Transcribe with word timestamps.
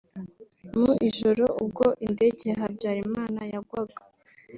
Mu 0.79 0.91
ijoro 1.07 1.45
ubwo 1.63 1.85
indege 2.07 2.43
ya 2.51 2.57
Habyarimana 2.61 3.39
yagwaga 3.51 4.01